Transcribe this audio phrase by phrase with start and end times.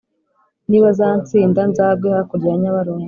[0.69, 2.99] nibazansinda nzagwe hakurya ya nyabarongo